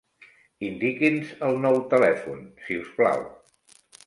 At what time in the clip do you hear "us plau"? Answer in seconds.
2.85-3.23